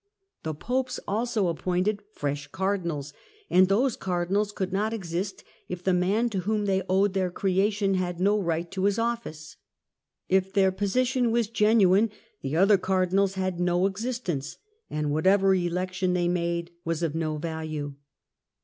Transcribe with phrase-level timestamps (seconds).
[0.41, 3.13] The Popes also appointed fresh Cardinals,
[3.51, 7.93] and those Cardinals could not exist if the man to whom they owed their creation
[7.93, 9.57] had no right to his office.
[10.27, 12.09] If their position was genuine,
[12.41, 14.57] the other Cardinals had no existence,
[14.89, 17.93] and whatever election they made was of no value.